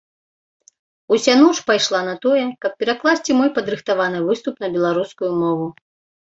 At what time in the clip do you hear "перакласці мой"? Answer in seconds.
2.85-3.49